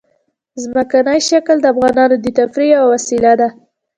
[0.63, 3.47] ځمکنی شکل د افغانانو د تفریح یوه وسیله ده.